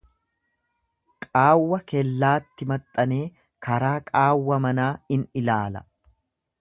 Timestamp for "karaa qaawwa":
3.67-4.59